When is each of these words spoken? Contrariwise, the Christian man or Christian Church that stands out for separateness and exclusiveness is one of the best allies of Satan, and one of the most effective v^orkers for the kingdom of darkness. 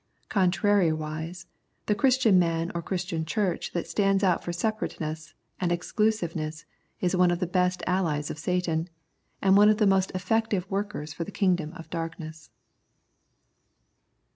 Contrariwise, 0.31 1.45
the 1.85 1.93
Christian 1.93 2.39
man 2.39 2.71
or 2.73 2.81
Christian 2.81 3.23
Church 3.23 3.71
that 3.73 3.85
stands 3.87 4.23
out 4.23 4.43
for 4.43 4.51
separateness 4.51 5.35
and 5.59 5.71
exclusiveness 5.71 6.65
is 7.01 7.15
one 7.15 7.29
of 7.29 7.37
the 7.37 7.45
best 7.45 7.83
allies 7.85 8.31
of 8.31 8.39
Satan, 8.39 8.89
and 9.43 9.55
one 9.55 9.69
of 9.69 9.77
the 9.77 9.85
most 9.85 10.09
effective 10.15 10.67
v^orkers 10.69 11.13
for 11.13 11.23
the 11.23 11.29
kingdom 11.31 11.71
of 11.73 11.87
darkness. 11.91 12.49